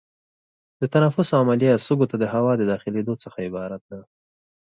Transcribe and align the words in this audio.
د 0.81 0.83
تنفس 0.93 1.29
عملیه 1.39 1.75
سږو 1.85 2.05
ته 2.11 2.15
د 2.19 2.25
هوا 2.33 2.53
د 2.57 2.61
داخلېدو 2.71 3.13
څخه 3.23 3.37
عبارت 3.47 3.81
ده. 3.91 3.99